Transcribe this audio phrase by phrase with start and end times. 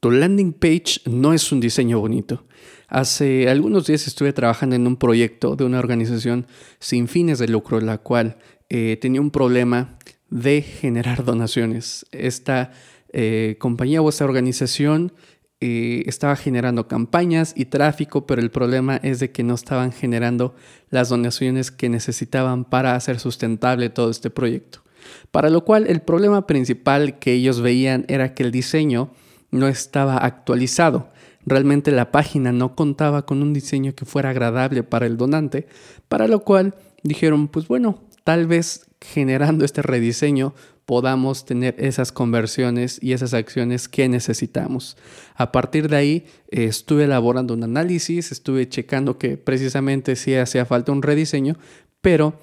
[0.00, 2.44] Tu landing page no es un diseño bonito.
[2.86, 6.46] Hace algunos días estuve trabajando en un proyecto de una organización
[6.78, 8.38] sin fines de lucro, la cual
[8.68, 9.98] eh, tenía un problema
[10.30, 12.06] de generar donaciones.
[12.12, 12.70] Esta
[13.12, 15.12] eh, compañía o esta organización
[15.60, 20.54] eh, estaba generando campañas y tráfico, pero el problema es de que no estaban generando
[20.90, 24.84] las donaciones que necesitaban para hacer sustentable todo este proyecto.
[25.32, 29.10] Para lo cual el problema principal que ellos veían era que el diseño
[29.50, 31.08] no estaba actualizado.
[31.46, 35.66] Realmente la página no contaba con un diseño que fuera agradable para el donante,
[36.08, 42.98] para lo cual dijeron, pues bueno, tal vez generando este rediseño podamos tener esas conversiones
[43.02, 44.96] y esas acciones que necesitamos.
[45.34, 50.64] A partir de ahí eh, estuve elaborando un análisis, estuve checando que precisamente sí hacía
[50.64, 51.56] falta un rediseño,
[52.00, 52.40] pero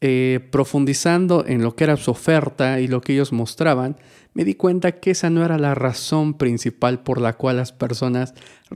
[0.00, 3.96] eh, profundizando en lo que era su oferta y lo que ellos mostraban,
[4.32, 8.34] me di cuenta que esa no era la razón principal por la cual las personas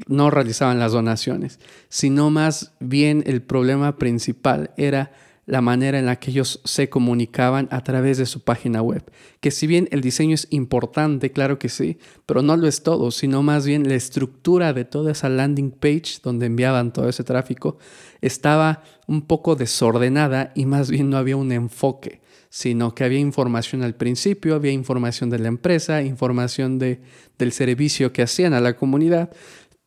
[0.08, 5.12] no realizaban las donaciones, sino más bien el problema principal era
[5.44, 9.04] la manera en la que ellos se comunicaban a través de su página web.
[9.40, 13.10] Que si bien el diseño es importante, claro que sí, pero no lo es todo,
[13.10, 17.78] sino más bien la estructura de toda esa landing page donde enviaban todo ese tráfico
[18.20, 23.82] estaba un poco desordenada y más bien no había un enfoque, sino que había información
[23.82, 27.00] al principio, había información de la empresa, información de,
[27.36, 29.30] del servicio que hacían a la comunidad,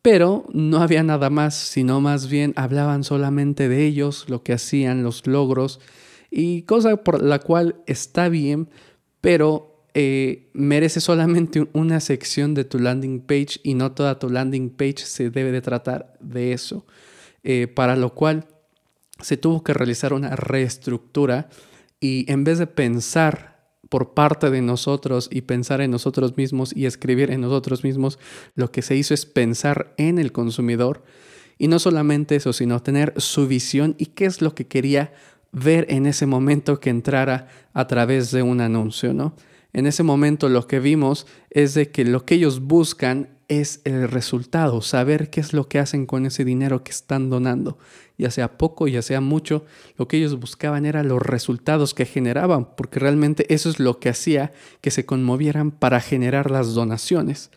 [0.06, 5.02] pero no había nada más, sino más bien hablaban solamente de ellos, lo que hacían,
[5.02, 5.80] los logros,
[6.30, 8.68] y cosa por la cual está bien,
[9.20, 14.70] pero eh, merece solamente una sección de tu landing page y no toda tu landing
[14.70, 16.86] page se debe de tratar de eso,
[17.42, 18.46] eh, para lo cual
[19.20, 21.48] se tuvo que realizar una reestructura
[21.98, 23.55] y en vez de pensar
[23.96, 28.18] por parte de nosotros y pensar en nosotros mismos y escribir en nosotros mismos,
[28.54, 31.02] lo que se hizo es pensar en el consumidor
[31.56, 35.14] y no solamente eso, sino tener su visión y qué es lo que quería
[35.50, 39.34] ver en ese momento que entrara a través de un anuncio, ¿no?
[39.72, 44.08] En ese momento lo que vimos es de que lo que ellos buscan es el
[44.08, 47.78] resultado, saber qué es lo que hacen con ese dinero que están donando,
[48.18, 49.64] ya sea poco, ya sea mucho,
[49.96, 54.08] lo que ellos buscaban era los resultados que generaban, porque realmente eso es lo que
[54.08, 57.50] hacía que se conmovieran para generar las donaciones.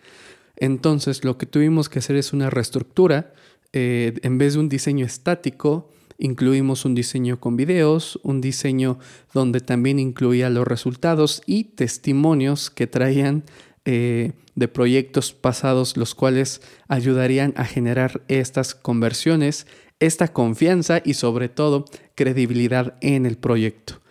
[0.57, 3.33] Entonces lo que tuvimos que hacer es una reestructura,
[3.73, 5.89] eh, en vez de un diseño estático,
[6.19, 8.99] incluimos un diseño con videos, un diseño
[9.33, 13.43] donde también incluía los resultados y testimonios que traían
[13.85, 19.67] eh, de proyectos pasados, los cuales ayudarían a generar estas conversiones,
[19.99, 21.85] esta confianza y sobre todo
[22.15, 24.01] credibilidad en el proyecto.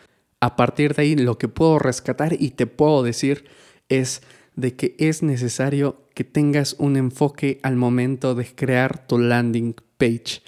[0.41, 3.45] A partir de ahí, lo que puedo rescatar y te puedo decir
[3.89, 4.23] es
[4.57, 10.43] de que es necesario que tengas un enfoque al momento de crear tu landing page.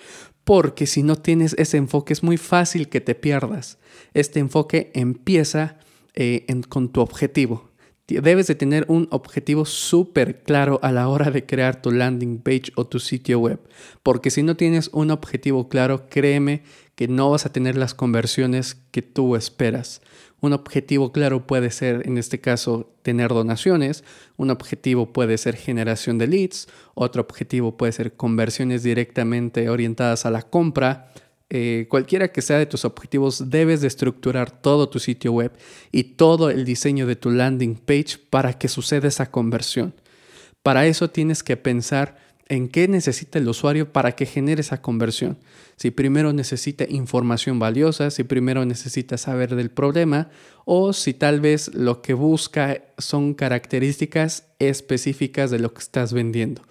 [0.45, 3.79] Porque si no tienes ese enfoque es muy fácil que te pierdas.
[4.15, 5.79] Este enfoque empieza
[6.15, 7.70] eh, con tu objetivo
[8.17, 12.73] debes de tener un objetivo súper claro a la hora de crear tu landing page
[12.75, 13.61] o tu sitio web.
[14.03, 16.63] Porque si no tienes un objetivo claro, créeme
[16.95, 20.03] que no vas a tener las conversiones que tú esperas.
[20.41, 24.05] Un objetivo claro puede ser, en este caso, tener donaciones.
[24.37, 26.69] Un objetivo puede ser generación de leads.
[26.95, 31.13] Otro objetivo puede ser conversiones directamente orientadas a la compra
[31.51, 35.51] eh, cualquiera que sea de tus objetivos, debes de estructurar todo tu sitio web
[35.91, 39.93] y todo el diseño de tu landing page para que suceda esa conversión.
[40.63, 42.17] Para eso tienes que pensar
[42.49, 45.39] en qué necesita el usuario para que genere esa conversión.
[45.77, 50.31] Si primero necesita información valiosa, si primero necesita saber del problema
[50.65, 56.63] o si tal vez lo que busca son características específicas de lo que estás vendiendo.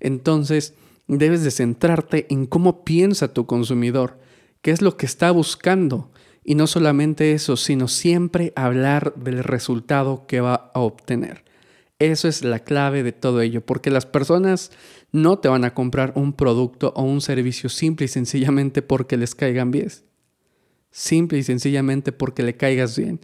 [0.00, 0.74] Entonces,
[1.08, 4.18] debes de centrarte en cómo piensa tu consumidor,
[4.60, 6.10] qué es lo que está buscando.
[6.44, 11.44] Y no solamente eso, sino siempre hablar del resultado que va a obtener.
[11.98, 14.72] Eso es la clave de todo ello, porque las personas
[15.12, 19.36] no te van a comprar un producto o un servicio simple y sencillamente porque les
[19.36, 19.88] caigan bien.
[20.92, 23.18] Simple y sencillamente porque le caigas bien.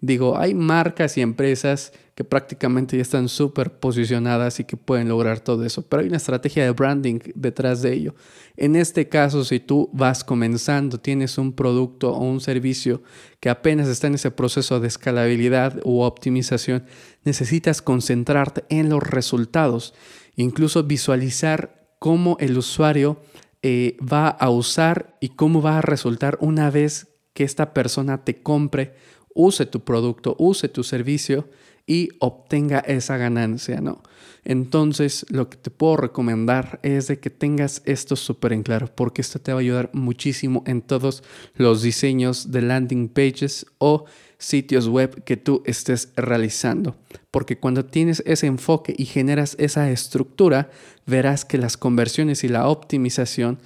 [0.00, 5.40] Digo, hay marcas y empresas que prácticamente ya están súper posicionadas y que pueden lograr
[5.40, 8.14] todo eso, pero hay una estrategia de branding detrás de ello.
[8.58, 13.02] En este caso, si tú vas comenzando, tienes un producto o un servicio
[13.40, 16.84] que apenas está en ese proceso de escalabilidad u optimización,
[17.24, 19.94] necesitas concentrarte en los resultados,
[20.36, 23.22] incluso visualizar cómo el usuario
[23.62, 28.42] eh, va a usar y cómo va a resultar una vez que esta persona te
[28.42, 28.94] compre
[29.34, 31.48] use tu producto, use tu servicio
[31.86, 34.02] y obtenga esa ganancia, ¿no?
[34.44, 39.20] Entonces, lo que te puedo recomendar es de que tengas esto súper en claro, porque
[39.20, 41.22] esto te va a ayudar muchísimo en todos
[41.56, 44.04] los diseños de landing pages o
[44.38, 46.96] sitios web que tú estés realizando.
[47.30, 50.70] Porque cuando tienes ese enfoque y generas esa estructura,
[51.06, 53.58] verás que las conversiones y la optimización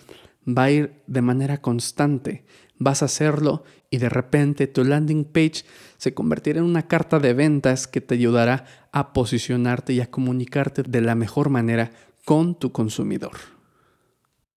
[0.48, 2.44] va a ir de manera constante.
[2.78, 5.64] Vas a hacerlo y de repente tu landing page
[5.96, 10.82] se convertirá en una carta de ventas que te ayudará a posicionarte y a comunicarte
[10.82, 11.90] de la mejor manera
[12.24, 13.57] con tu consumidor.